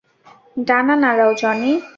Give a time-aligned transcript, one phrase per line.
[0.67, 1.71] ডানা নাড়াও, জনি!